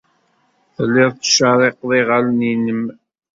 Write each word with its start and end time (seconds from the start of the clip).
Telliḍ 0.75 1.09
tettcerriqeḍ 1.13 1.91
iɣallen-nnem. 1.99 2.83